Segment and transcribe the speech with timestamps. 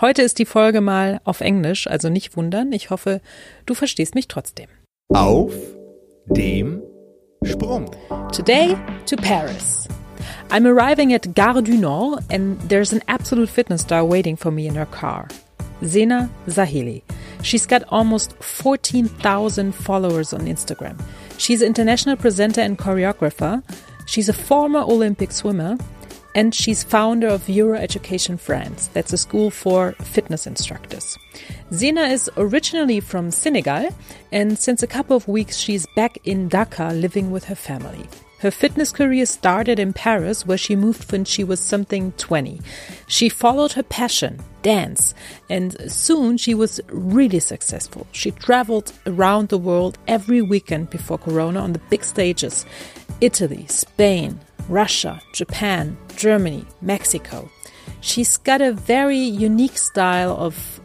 [0.00, 2.72] Heute ist die Folge mal auf Englisch, also nicht wundern.
[2.72, 3.20] Ich hoffe,
[3.66, 4.66] du verstehst mich trotzdem.
[5.12, 5.52] Auf
[6.24, 6.80] dem
[7.44, 7.90] Sprung.
[8.32, 9.88] Today to Paris.
[10.48, 14.66] I'm arriving at Gare du Nord and there's an absolute fitness star waiting for me
[14.66, 15.28] in her car.
[15.84, 17.02] Zena Zahili.
[17.42, 20.96] She's got almost 14,000 followers on Instagram.
[21.36, 23.62] She's an international presenter and choreographer.
[24.06, 25.76] She's a former Olympic swimmer
[26.34, 28.88] and she's founder of Euro Education France.
[28.92, 31.18] That's a school for fitness instructors.
[31.72, 33.88] Zena is originally from Senegal,
[34.32, 38.06] and since a couple of weeks, she's back in Dakar living with her family.
[38.40, 42.58] Her fitness career started in Paris, where she moved when she was something 20.
[43.06, 45.12] She followed her passion, dance,
[45.50, 48.06] and soon she was really successful.
[48.12, 52.64] She traveled around the world every weekend before Corona on the big stages
[53.20, 57.50] Italy, Spain, Russia, Japan, Germany, Mexico.
[58.00, 60.80] She's got a very unique style of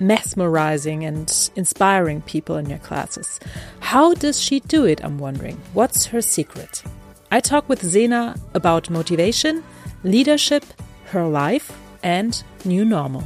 [0.00, 3.40] mesmerizing and inspiring people in your classes.
[3.80, 5.04] How does she do it?
[5.04, 5.60] I'm wondering.
[5.74, 6.84] What's her secret?
[7.30, 9.64] I talk with Zena about motivation,
[10.04, 10.64] leadership,
[11.06, 13.24] her life, and new normal.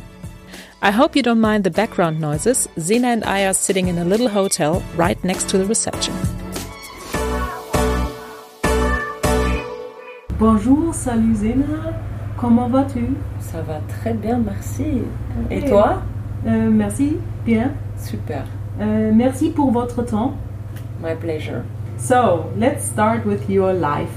[0.81, 2.67] I hope you don't mind the background noises.
[2.81, 6.42] Zena and I are sitting in a little hotel right next to the reception.
[10.45, 11.93] Bonjour, salut Zena,
[12.37, 13.15] comment vas-tu?
[13.39, 15.03] Ça va très bien, merci.
[15.53, 16.03] Et toi?
[16.49, 17.71] Euh, Merci, bien.
[17.97, 18.43] Super.
[18.81, 20.33] Euh, merci pour votre temps.
[21.01, 21.63] My pleasure.
[21.97, 24.11] So, let's start with your life,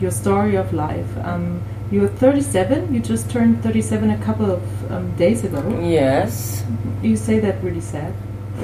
[0.00, 1.10] your story of life.
[1.24, 1.58] Um,
[1.90, 4.60] you're 37, you just turned 37 a couple of
[4.92, 5.60] um, days ago.
[5.82, 6.62] Yes.
[7.02, 8.12] You say that really sad.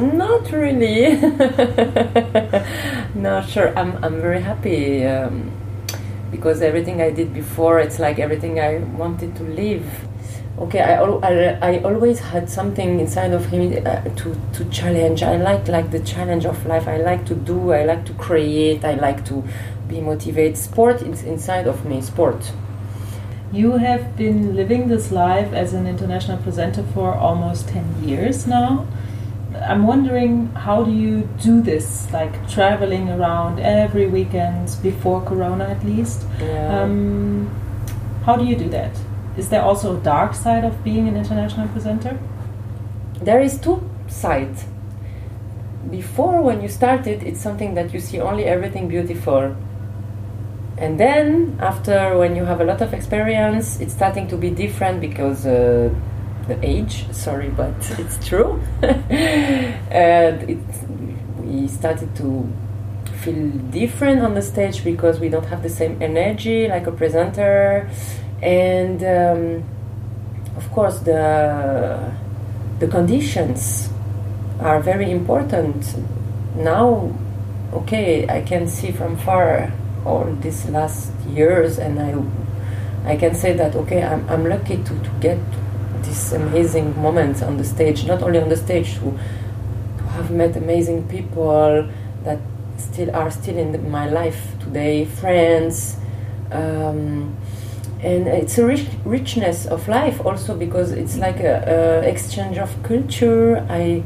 [0.01, 1.17] Not really.
[3.17, 3.77] no, sure.
[3.77, 5.51] I'm, I'm very happy um,
[6.31, 9.85] because everything I did before, it's like everything I wanted to live.
[10.59, 15.23] Okay, I, al- I, I always had something inside of him uh, to, to challenge.
[15.23, 16.87] I like like the challenge of life.
[16.87, 17.73] I like to do.
[17.73, 18.85] I like to create.
[18.85, 19.43] I like to
[19.89, 20.59] be motivated.
[20.59, 22.03] Sport is inside of me.
[22.03, 22.53] Sport.
[23.53, 28.87] You have been living this life as an international presenter for almost 10 years now.
[29.71, 35.85] I'm wondering how do you do this, like traveling around every weekend before Corona at
[35.85, 36.27] least?
[36.41, 36.83] Yeah.
[36.83, 37.49] Um,
[38.25, 38.93] how do you do that?
[39.37, 42.19] Is there also a dark side of being an international presenter?
[43.21, 44.65] there is two sides
[45.91, 49.55] before when you started it's something that you see only everything beautiful
[50.79, 55.01] and then after when you have a lot of experience it's starting to be different
[55.01, 55.91] because uh,
[56.51, 58.61] the age sorry but it's true.
[59.91, 60.59] And it,
[61.39, 62.29] we started to
[63.23, 63.49] feel
[63.81, 67.91] different on the stage because we don't have the same energy like a presenter.
[68.43, 69.65] And um,
[70.57, 72.13] of course the
[72.79, 73.91] the conditions
[74.61, 75.81] are very important.
[76.57, 77.13] Now
[77.73, 79.73] okay i can see from far
[80.05, 84.99] all these last years and i i can say that okay i'm, I'm lucky to,
[84.99, 85.39] to get
[86.05, 89.19] this amazing moments on the stage not only on the stage to,
[90.11, 91.89] have met amazing people
[92.25, 92.39] that
[92.77, 95.97] still are still in the, my life today friends
[96.51, 97.37] um,
[98.03, 102.71] and it's a rich, richness of life also because it's like a, a exchange of
[102.83, 103.67] culture.
[103.69, 104.03] I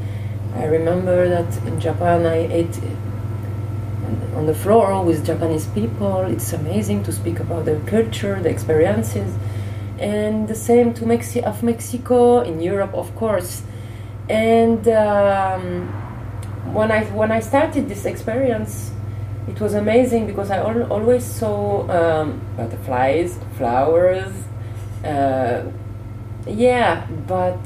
[0.53, 2.77] I remember that in Japan I ate
[4.35, 6.21] on the floor with Japanese people.
[6.21, 9.33] It's amazing to speak about their culture, the experiences,
[9.99, 13.63] and the same to Mexi- of Mexico in Europe, of course.
[14.29, 15.87] And um,
[16.73, 18.91] when I when I started this experience,
[19.47, 24.33] it was amazing because I al- always saw um, butterflies, flowers.
[25.03, 25.63] Uh,
[26.47, 27.59] yeah, but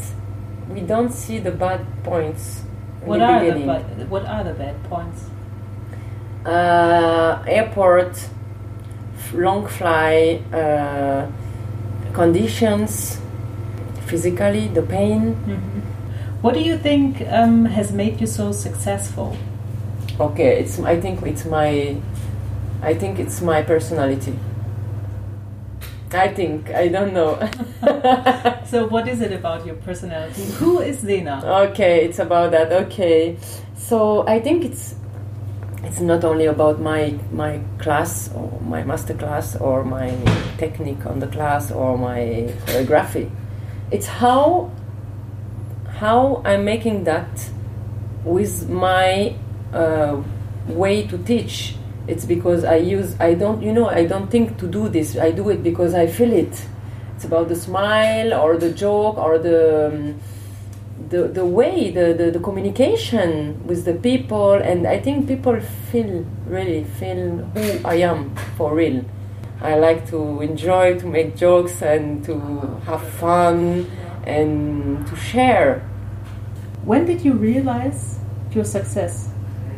[0.70, 2.64] we don't see the bad points.
[3.02, 3.68] in What the are the beginning.
[3.68, 5.26] bad, what are the bad points?
[6.46, 8.12] uh, airport,
[9.18, 11.28] f- long fly, uh,
[12.14, 13.20] conditions,
[14.08, 15.36] physically, the pain.
[16.42, 19.36] What do you think um, has made you so successful?
[20.20, 20.80] Okay, it's.
[20.80, 21.98] I think it's my.
[22.82, 24.38] I think it's my personality.
[26.12, 27.38] I think I don't know.
[28.70, 30.44] So, what is it about your personality?
[30.62, 31.42] Who is Zena?
[31.72, 32.72] okay, it's about that.
[32.72, 33.36] Okay,
[33.76, 34.94] so I think it's
[35.84, 40.10] it's not only about my my class or my master class or my
[40.58, 43.30] technique on the class or my choreography.
[43.92, 44.72] It's how
[45.88, 47.50] how I'm making that
[48.24, 49.36] with my
[49.74, 50.22] uh,
[50.68, 51.76] way to teach.
[52.08, 55.18] It's because I use I don't you know I don't think to do this.
[55.18, 56.66] I do it because I feel it,
[57.16, 60.20] It's about the smile or the joke or the um,
[61.10, 65.60] the, the way the, the, the communication with the people and I think people
[65.92, 69.04] feel really feel who I am for real.
[69.62, 72.40] I like to enjoy to make jokes and to
[72.86, 73.90] have fun
[74.26, 75.80] and to share.
[76.84, 78.20] When did you realize
[78.52, 79.30] your success?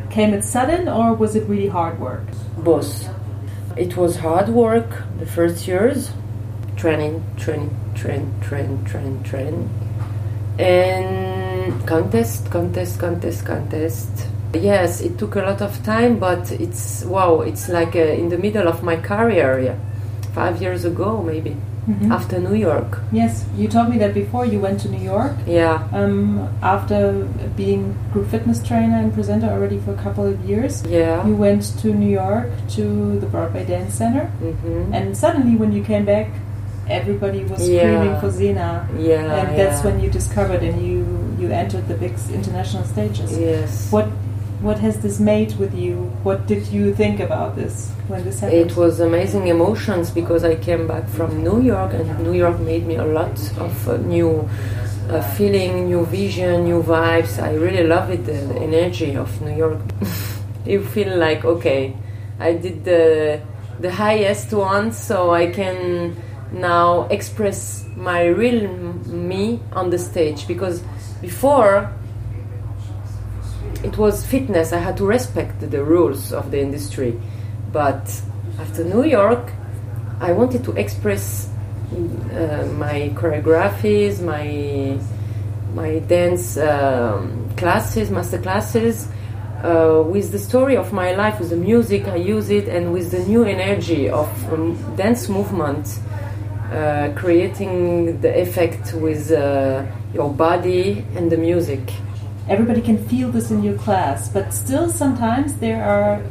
[0.10, 2.28] Came it sudden or was it really hard work?
[2.58, 3.10] Both.
[3.78, 6.12] It was hard work the first years,
[6.76, 9.70] training, training, train, train, train, train,
[10.60, 14.10] and contest, contest, contest, contest.
[14.54, 18.38] Yes, it took a lot of time, but it's wow, it's like uh, in the
[18.38, 19.76] middle of my career, yeah,
[20.34, 21.56] five years ago maybe.
[21.90, 22.12] Mhm.
[22.12, 25.82] After New York, Yes, you told me that before you went to New York yeah,
[25.92, 27.26] um, after
[27.58, 30.84] being group fitness trainer and presenter already for a couple of years.
[30.88, 32.84] yeah, You went to New York to
[33.20, 36.28] the Broadway Dance Center, hmm and suddenly when you came back,
[36.90, 41.06] everybody was screaming for Zena, yeah, and that's when you discovered and you
[41.40, 43.38] you entered the big international stages.
[43.38, 43.92] yes.
[43.92, 44.08] What
[44.62, 45.96] what has this made with you?
[46.22, 48.72] What did you think about this when this happened?
[48.72, 52.86] It was amazing emotions because I came back from New York and New York made
[52.86, 54.48] me a lot of uh, new
[55.10, 57.42] uh, feeling, new vision, new vibes.
[57.42, 59.80] I really love it, the, the energy of New York.
[60.66, 61.96] you feel like okay,
[62.40, 63.42] I did the
[63.80, 66.16] the highest one, so I can
[66.52, 68.68] now express my real
[69.06, 70.82] me on the stage because
[71.22, 71.92] before
[73.84, 74.74] it was fitness.
[74.74, 77.20] I had to respect the rules of the industry.
[77.72, 78.22] But
[78.60, 79.52] after New York,
[80.20, 81.50] I wanted to express
[81.92, 85.00] uh, my choreographies, my
[85.74, 89.08] my dance um, classes, master classes,
[89.64, 93.12] uh, with the story of my life, with the music I use it, and with
[93.12, 95.88] the new energy of um, dance movement,
[96.72, 101.82] uh, creating the effect with uh, your body and the music.
[102.48, 106.24] Everybody can feel this in your class, but still sometimes there are.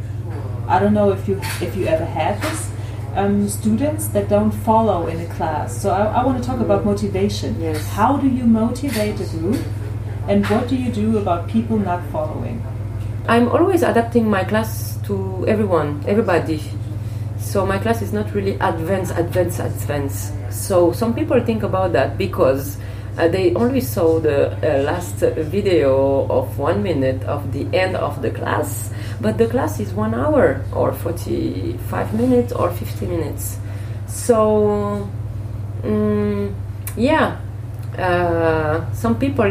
[0.66, 2.70] I don't know if you if you ever had this.
[3.16, 5.76] Um, students that don't follow in a class.
[5.82, 7.60] So I, I want to talk about motivation.
[7.60, 7.84] Yes.
[7.88, 9.60] How do you motivate a group,
[10.28, 12.62] and what do you do about people not following?
[13.28, 16.62] I'm always adapting my class to everyone, everybody.
[17.40, 20.32] So my class is not really advanced, advanced, advanced.
[20.50, 22.76] So some people think about that because
[23.19, 28.22] uh, they only saw the uh, last video of one minute of the end of
[28.22, 33.58] the class, but the class is one hour or 45 minutes or 50 minutes.
[34.06, 35.08] So,
[35.82, 36.54] mm,
[36.96, 37.37] yeah,
[37.98, 39.50] uh, some people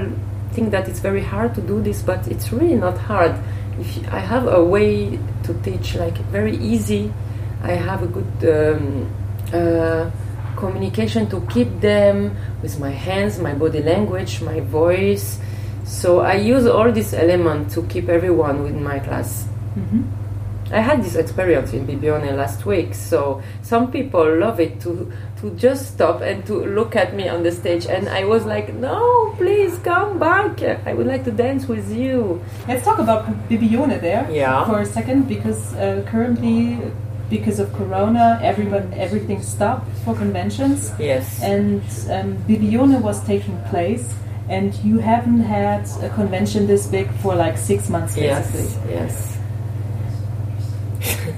[0.54, 3.36] think that it's very hard to do this, but it's really not hard.
[3.80, 7.12] If you- I have a way to teach, like very easy,
[7.62, 9.14] I have a good um,
[9.54, 10.10] uh,
[10.56, 15.40] communication to keep them with my hands, my body language, my voice.
[15.86, 19.48] So I use all these elements to keep everyone with my class.
[19.78, 20.04] Mm-hmm.
[20.72, 25.50] I had this experience in Bibione last week, so some people love it to to
[25.58, 29.34] just stop and to look at me on the stage, and I was like, "No,
[29.38, 30.62] please come back!
[30.86, 34.64] I would like to dance with you." Let's talk about Bibione there Yeah.
[34.70, 36.78] for a second because uh, currently,
[37.30, 41.42] because of Corona, everyone everything stopped for conventions, Yes.
[41.44, 44.14] and um, Bibione was taking place,
[44.50, 48.64] and you haven't had a convention this big for like six months, basically.
[48.64, 48.80] yes.
[48.90, 49.36] Yes.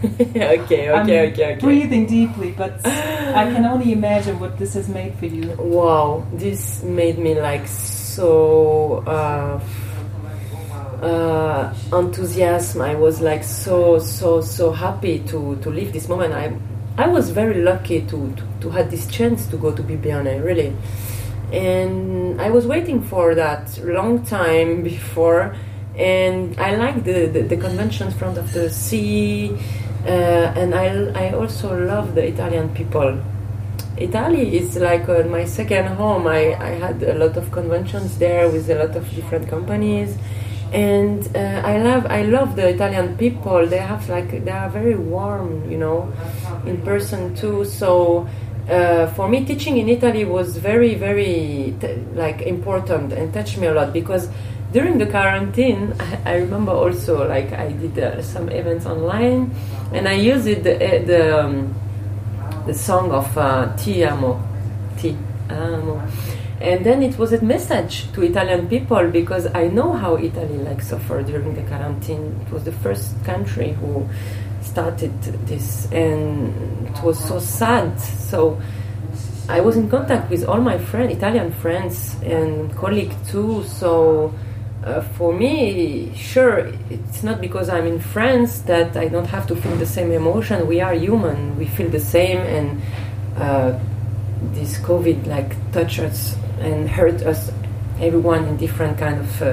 [0.03, 0.59] okay.
[0.59, 0.89] Okay.
[0.89, 1.53] I'm okay.
[1.53, 1.55] Okay.
[1.59, 5.53] breathing deeply, but I can only imagine what this has made for you.
[5.59, 9.59] Wow, this made me like so uh,
[11.01, 12.81] uh, enthusiasm.
[12.81, 16.33] I was like so so so happy to to live this moment.
[16.33, 16.53] I
[16.97, 20.75] I was very lucky to to, to have this chance to go to Bibione, really.
[21.51, 25.55] And I was waiting for that long time before,
[25.97, 29.51] and I like the, the, the convention in front of the sea,
[30.05, 30.07] uh,
[30.55, 33.21] and I, I also love the Italian people.
[33.97, 36.25] Italy is like uh, my second home.
[36.25, 40.17] I, I had a lot of conventions there with a lot of different companies,
[40.71, 43.65] and uh, I love I love the Italian people.
[43.67, 46.11] They have like they are very warm, you know,
[46.65, 47.65] in person too.
[47.65, 48.27] So.
[48.69, 53.67] Uh, for me, teaching in Italy was very, very t- like important and touched me
[53.67, 54.29] a lot because
[54.71, 59.53] during the quarantine, I, I remember also like I did uh, some events online,
[59.91, 61.75] and I used the, uh, the um,
[62.65, 64.39] the song of uh, Ti amo,
[64.97, 65.17] Ti
[65.49, 66.01] amo.
[66.61, 70.81] And then it was a message to Italian people because I know how Italy like
[70.81, 72.39] suffered during the quarantine.
[72.45, 74.07] It was the first country who
[74.61, 75.11] started
[75.47, 77.99] this, and it was so sad.
[77.99, 78.61] So
[79.49, 83.63] I was in contact with all my friends, Italian friends and colleagues too.
[83.63, 84.31] So
[84.85, 89.55] uh, for me, sure, it's not because I'm in France that I don't have to
[89.55, 90.67] feel the same emotion.
[90.67, 91.57] We are human.
[91.57, 92.81] We feel the same, and
[93.37, 93.79] uh,
[94.53, 97.51] this COVID like touch us and hurt us,
[97.99, 99.45] everyone in different kind of uh,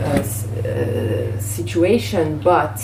[0.00, 2.38] uh, uh, situation.
[2.42, 2.80] But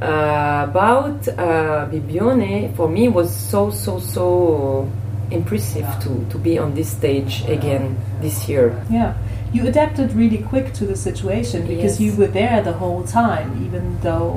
[0.00, 4.88] uh, about uh, Bibione, for me, was so so so
[5.30, 8.82] impressive to to be on this stage again this year.
[8.90, 9.14] Yeah.
[9.52, 12.00] You adapted really quick to the situation because Yes.
[12.00, 14.36] you were there the whole time, even though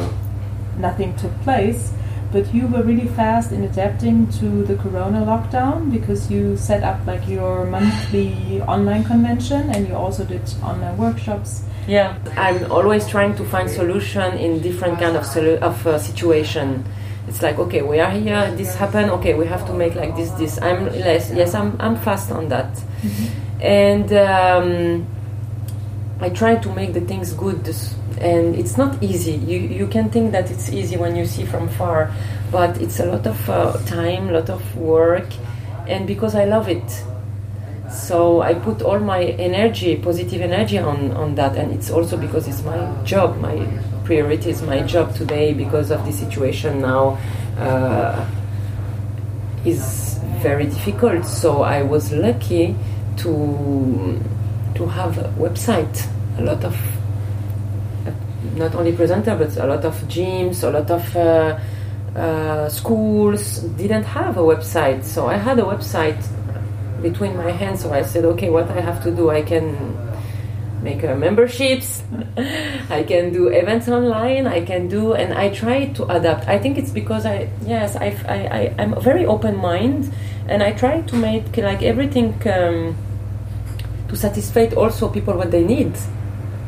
[0.79, 1.91] nothing took place.
[2.31, 7.05] But you were really fast in adapting to the corona lockdown because you set up
[7.05, 11.63] like your monthly online convention and you also did online workshops.
[11.87, 15.25] Yeah, I'm always trying to find solution in different kind of
[15.61, 16.85] of uh, situation.
[17.27, 18.49] It's like okay, we are here.
[18.55, 19.11] This happened.
[19.11, 20.31] Okay, we have to make like this.
[20.31, 20.61] This.
[20.61, 21.31] I'm less.
[21.31, 21.75] Yes, I'm.
[21.79, 22.81] I'm fast on that,
[23.59, 25.05] and um,
[26.19, 27.67] I try to make the things good.
[28.21, 29.33] And it's not easy.
[29.33, 32.11] You you can think that it's easy when you see from far,
[32.51, 35.25] but it's a lot of uh, time, a lot of work,
[35.87, 37.03] and because I love it,
[37.89, 42.47] so I put all my energy, positive energy on, on that, and it's also because
[42.47, 43.67] it's my job, my
[44.05, 47.17] priority is my job today because of the situation now
[47.57, 48.25] uh,
[49.65, 51.25] is very difficult.
[51.25, 52.75] So I was lucky
[53.17, 54.19] to
[54.75, 56.75] to have a website, a lot of
[58.55, 61.59] not only presenter but a lot of gyms, a lot of uh,
[62.15, 65.03] uh, schools didn't have a website.
[65.03, 66.21] So I had a website
[67.01, 67.81] between my hands.
[67.81, 69.97] So I said, okay, what I have to do, I can
[70.81, 72.03] make uh, memberships,
[72.89, 76.47] I can do events online, I can do, and I try to adapt.
[76.47, 80.11] I think it's because I, yes, I, I, I I'm very open mind,
[80.47, 82.95] and I try to make like everything um,
[84.09, 85.93] to satisfy also people what they need,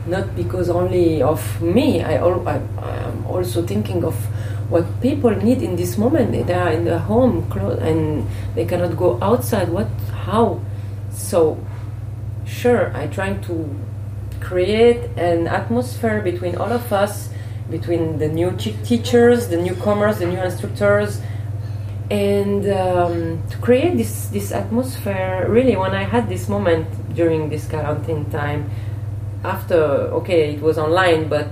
[0.06, 2.02] not because only of me.
[2.02, 4.16] I, I'm also thinking of
[4.70, 6.32] what people need in this moment.
[6.48, 9.70] They are in the home and they cannot go outside.
[9.70, 9.88] What?
[10.26, 10.60] How?
[11.12, 11.58] So,
[12.46, 13.70] sure, I try to
[14.40, 17.30] create an atmosphere between all of us,
[17.70, 21.22] between the new teachers, the newcomers, the new instructors,
[22.12, 25.46] and um, to create this this atmosphere.
[25.48, 28.70] Really, when I had this moment during this quarantine time,
[29.44, 29.76] after
[30.20, 31.48] okay, it was online, but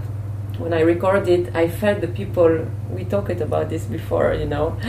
[0.57, 2.65] when I recorded, I felt the people.
[2.89, 4.77] We talked about this before, you know,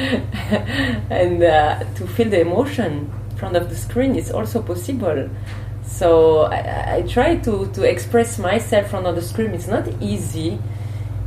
[1.10, 5.30] and uh, to feel the emotion in front of the screen is also possible.
[5.84, 9.50] So I, I try to, to express myself front of the screen.
[9.52, 10.58] It's not easy,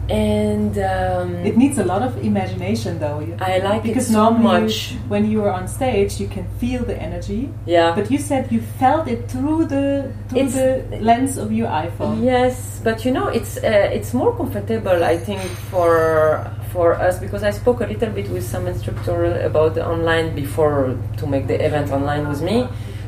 [0.10, 3.20] and um, It needs a lot of imagination, though.
[3.20, 4.96] You- I like it because so normally much.
[5.08, 7.50] when you are on stage, you can feel the energy.
[7.66, 7.94] yeah.
[7.96, 12.24] But you said you felt it through the through It's- the lens of your iPhone.
[12.24, 17.44] Yes, but you know, it's uh, it's more comfortable, I think, for for us because
[17.44, 19.18] I spoke a little bit with some instructor
[19.50, 22.68] about the online before to make the event online with me.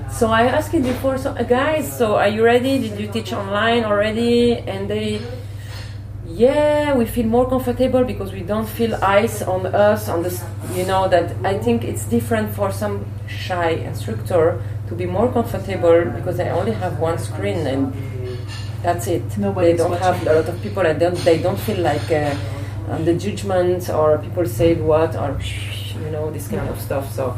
[0.09, 2.79] So I asked it before, so uh, guys, so are you ready?
[2.79, 4.55] Did you teach online already?
[4.73, 5.19] And they,
[6.37, 10.29] yeah, we feel more comfortable because we don't feel ice on us on the,
[10.75, 16.05] You know that I think it's different for some shy instructor to be more comfortable
[16.15, 17.93] because they only have one screen and
[18.83, 19.23] that's it.
[19.37, 20.05] Nobody's they don't watching.
[20.05, 22.35] have a lot of people and don't, they don't feel like uh,
[23.03, 25.39] the judgment or people say what or
[26.03, 27.11] you know this kind of stuff.
[27.13, 27.35] So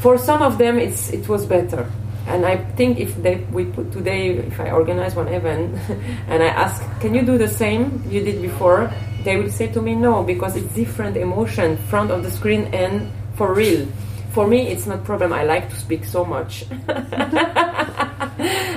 [0.00, 1.86] for some of them, it's it was better.
[2.26, 5.76] And I think if they we put today, if I organize one event
[6.28, 8.92] and I ask, can you do the same you did before?
[9.24, 13.10] They will say to me no because it's different emotion front of the screen and
[13.34, 13.86] for real.
[14.32, 15.32] For me, it's not problem.
[15.32, 16.64] I like to speak so much.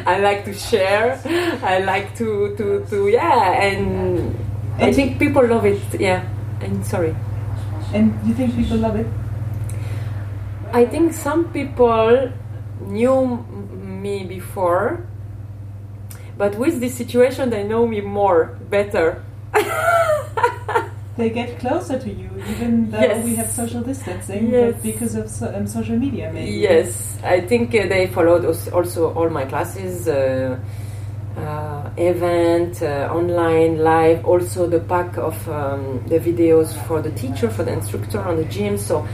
[0.06, 1.22] I like to share.
[1.64, 4.36] I like to to to yeah, and
[4.78, 5.80] I think people love it.
[5.96, 6.28] Yeah,
[6.60, 7.16] and sorry.
[7.94, 9.08] And do you think people love it?
[10.76, 12.28] I think some people
[12.82, 13.38] knew
[13.82, 15.06] me before,
[16.38, 19.24] but with this situation, they know me more, better.
[21.18, 23.24] They get closer to you, even though Yes.
[23.24, 24.74] we have social distancing, Yes.
[24.74, 26.52] but because of so, um, social media, maybe.
[26.52, 30.58] Yes, I think uh, they followed us also all my classes, uh,
[31.38, 37.50] uh, event, uh, online, live, also the pack of um, the videos for the teacher,
[37.50, 38.78] for the instructor on the gym.
[38.78, 39.08] So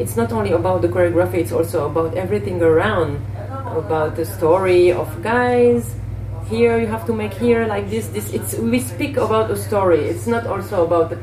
[0.00, 3.20] it's not only about the choreography; it's also about everything around,
[3.76, 5.94] about the story of guys.
[6.48, 8.08] Here you have to make here like this.
[8.08, 10.00] This it's we speak about a story.
[10.08, 11.16] It's not also about.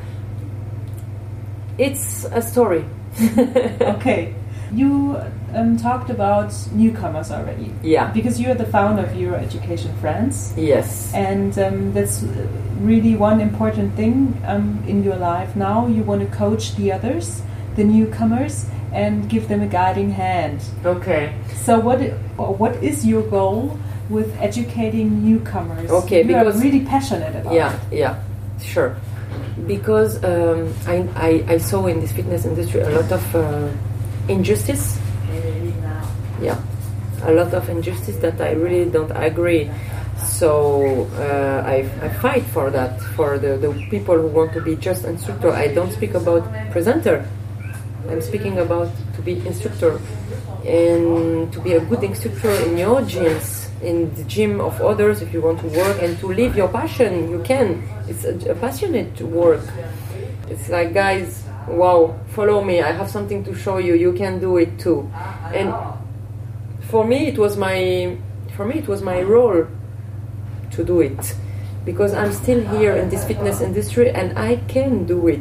[1.77, 2.85] It's a story.
[3.97, 4.33] Okay.
[4.73, 5.17] You
[5.55, 7.73] um, talked about newcomers already.
[7.81, 8.11] Yeah.
[8.11, 10.53] Because you're the founder of Euro Education France.
[10.57, 11.13] Yes.
[11.13, 12.23] And um, that's
[12.79, 15.87] really one important thing um, in your life now.
[15.87, 17.41] You want to coach the others,
[17.77, 20.59] the newcomers, and give them a guiding hand.
[20.83, 21.33] Okay.
[21.63, 21.99] So, what
[22.35, 23.79] what is your goal
[24.09, 25.89] with educating newcomers?
[26.03, 27.53] Okay, you because- are really passionate about.
[27.53, 27.97] Yeah, it.
[28.03, 28.23] yeah,
[28.59, 28.97] sure.
[29.65, 33.69] Because um, I, I, I saw in this fitness industry a lot of uh,
[34.27, 34.99] injustice.
[36.41, 36.57] Yeah,
[37.23, 39.69] a lot of injustice that I really don't agree.
[40.25, 44.75] So uh, I, I fight for that, for the, the people who want to be
[44.75, 45.51] just instructor.
[45.51, 47.27] I don't speak about presenter.
[48.09, 49.99] I'm speaking about to be instructor
[50.65, 55.33] and to be a good instructor in your gyms, in the gym of others if
[55.33, 57.29] you want to work and to live your passion.
[57.29, 57.83] You can.
[58.07, 59.65] It's a, a passionate work.
[60.49, 62.81] It's like guys, wow, follow me.
[62.81, 63.93] I have something to show you.
[63.93, 65.11] You can do it too.
[65.53, 65.73] And
[66.89, 68.17] for me, it was my
[68.55, 69.67] for me it was my role
[70.71, 71.35] to do it
[71.85, 75.39] because I'm still here in this fitness industry and I can do it.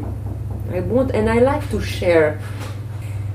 [0.73, 2.41] I want and I like to share.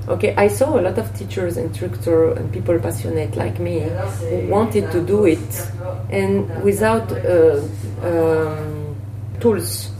[0.08, 4.90] Okay, I saw a lot of teachers, instructors, and people passionate like me who wanted
[4.90, 5.70] to do it
[6.10, 7.62] and without uh,
[8.02, 8.96] um,
[9.38, 9.90] tools.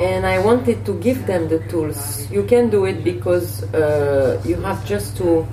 [0.00, 2.30] And I wanted to give them the tools.
[2.30, 5.46] You can do it because uh, you have just to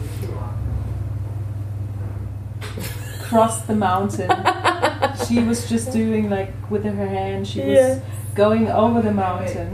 [3.27, 4.29] Cross the mountain.
[5.27, 7.45] she was just doing like with her hand.
[7.45, 7.99] She was Yeah.
[8.37, 9.67] Going over the mountain.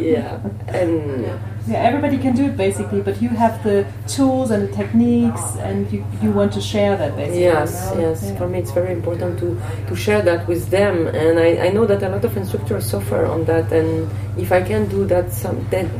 [0.00, 1.26] yeah and
[1.66, 5.90] Yeah, everybody can do it basically, but you have the tools and the techniques, and
[5.92, 7.42] you, you want to share that basically.
[7.42, 8.00] Yes, no?
[8.00, 8.22] yes.
[8.22, 8.38] Yeah.
[8.38, 11.84] For me, it's very important to, to share that with them, and I, I know
[11.84, 13.72] that a lot of instructors suffer on that.
[13.72, 14.08] And
[14.38, 15.90] if I can do that, some then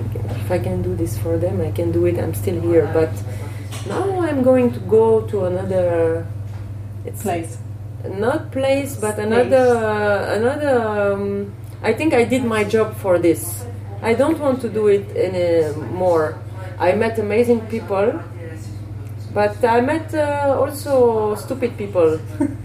[0.42, 2.16] if I can do this for them, I can do it.
[2.18, 3.10] I'm still here, but
[3.88, 6.26] now I'm going to go to another.
[7.04, 7.58] It's place.
[8.06, 9.66] not place, but another
[10.30, 10.78] another.
[10.78, 13.64] Um, I think I did my job for this.
[14.02, 16.38] I don't want to do it anymore.
[16.78, 18.20] I met amazing people,
[19.32, 22.20] but I met uh, also stupid people.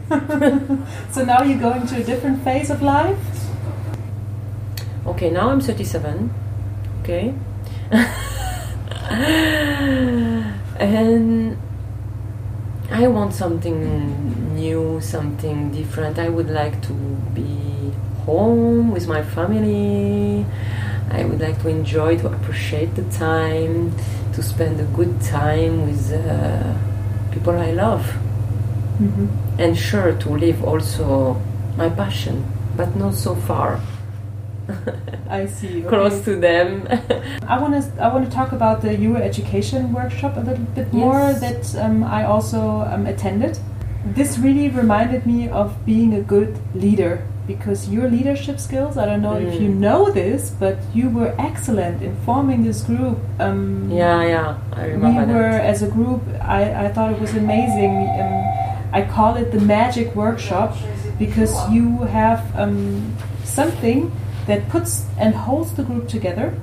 [1.12, 3.18] So now you're going to a different phase of life.
[5.06, 6.34] Okay, now I'm 37.
[7.02, 7.34] Okay.
[10.80, 11.58] and
[12.92, 16.20] I want something new, something different.
[16.20, 16.94] I would like to
[17.34, 17.94] be
[18.26, 20.46] home with my family.
[21.12, 23.94] I would like to enjoy, to appreciate the time,
[24.34, 26.74] to spend a good time with uh,
[27.32, 28.06] people I love.
[29.58, 31.42] And sure, to live also
[31.76, 32.46] my passion,
[32.78, 33.80] but not so far.
[35.30, 35.82] I see.
[35.82, 36.88] close to them.
[37.48, 40.94] I want to I want to talk about the Euro Education workshop a little bit
[40.94, 41.42] more Yes.
[41.42, 43.58] that um, I also um, attended.
[44.06, 48.98] This really reminded me of being a good leader because your leadership skills.
[48.98, 49.78] I don't know if you Mm.
[49.88, 53.18] know this, but you were excellent in forming this group.
[53.40, 55.26] Um, yeah, yeah, I remember.
[55.26, 55.66] we were that.
[55.66, 56.22] as a group.
[56.42, 57.94] I, I thought it was amazing.
[58.22, 58.44] Um,
[58.94, 60.76] I call it the magic workshop
[61.18, 64.12] because you have um, something
[64.48, 66.54] that puts and holds the group together,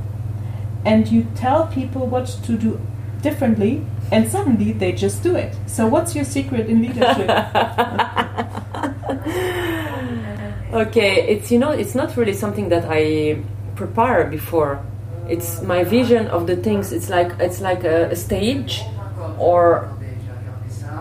[0.84, 2.80] and you tell people what to do
[3.22, 5.54] differently, and suddenly they just do it.
[5.66, 7.28] So, what's your secret in leadership?
[10.70, 13.40] Okay, it's you know, it's not really something that I
[13.74, 14.85] prepare before.
[15.26, 16.92] It's my vision of the things.
[16.92, 18.83] It's like it's like a, a stage,
[19.38, 19.88] or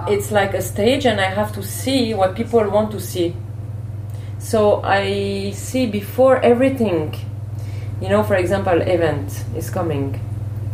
[0.07, 3.35] it's like a stage, and I have to see what people want to see.
[4.39, 7.13] So I see before everything.
[7.99, 10.17] You know, for example, event is coming.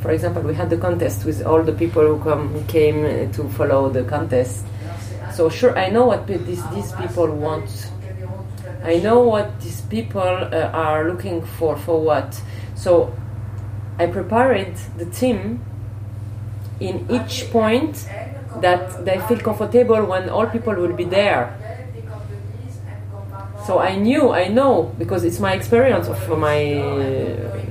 [0.02, 3.50] For example, we had the contest with all the people who come who came to
[3.58, 4.64] follow the contest.
[5.34, 7.90] So sure, I know what these these people want.
[8.84, 12.40] I know what these people uh, are looking for for what.
[12.76, 13.16] So
[13.98, 15.64] I prepared the team
[16.80, 18.08] in each point
[18.62, 21.58] that they feel comfortable when all people will be there.
[23.66, 27.62] So I knew, I know, because it's my experience of my, uh,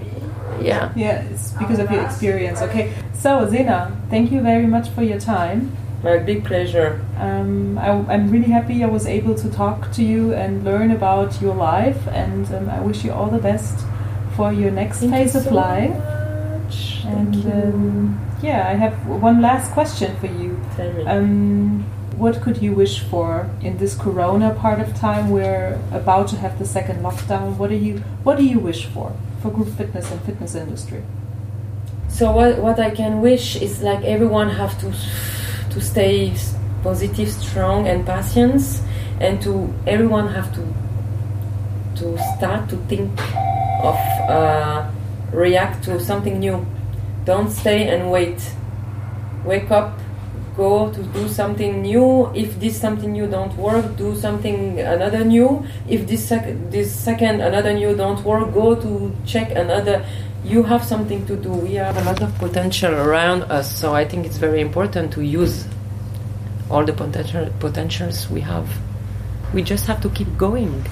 [0.62, 0.90] yeah.
[0.96, 2.62] yeah, it's because of your experience.
[2.62, 5.76] Okay, so Zena, thank you very much for your time.
[6.02, 7.04] My big pleasure.
[7.18, 11.40] Um, I, I'm really happy I was able to talk to you and learn about
[11.40, 13.86] your life, and um, I wish you all the best
[14.36, 15.90] for your next phase of life.
[15.90, 17.04] Much.
[17.04, 20.60] And um, yeah, I have one last question for you.
[20.76, 21.04] Tell me.
[21.06, 21.84] Um,
[22.16, 25.30] what could you wish for in this Corona part of time?
[25.30, 27.56] We're about to have the second lockdown.
[27.56, 31.02] What do you What do you wish for for group fitness and fitness industry?
[32.12, 34.92] so what what I can wish is like everyone have to
[35.72, 36.32] to stay
[36.82, 38.82] positive, strong, and patience,
[39.20, 40.62] and to everyone have to
[41.96, 43.10] to start to think
[43.82, 43.96] of
[44.28, 44.90] uh,
[45.32, 46.66] react to something new.
[47.24, 48.40] Don't stay and wait.
[49.44, 49.98] Wake up,
[50.56, 52.30] go to do something new.
[52.34, 55.64] If this something new don't work, do something another new.
[55.88, 60.04] If this sec- this second another new don't work, go to check another.
[60.44, 61.50] You have something to do.
[61.50, 65.22] We have a lot of potential around us, so I think it's very important to
[65.22, 65.66] use
[66.70, 68.68] all the potential potentials we have.
[69.54, 70.84] We just have to keep going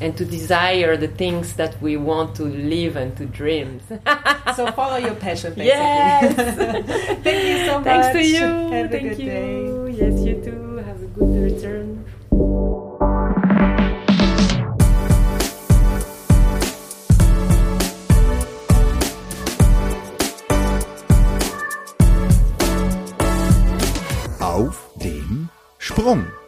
[0.00, 3.80] and to desire the things that we want to live and to dream.
[4.56, 5.66] so follow your passion, basically.
[5.66, 6.34] Yes.
[7.22, 7.84] Thank you so much.
[7.84, 8.40] Thanks to you.
[8.40, 9.26] Have a Thank good you.
[9.26, 9.90] day.
[9.92, 10.71] Yes, you too.
[26.02, 26.41] Sprung.